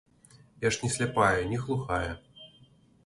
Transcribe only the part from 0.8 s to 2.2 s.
не сляпая, не глухая.